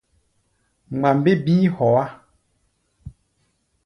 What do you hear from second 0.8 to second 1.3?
Ŋma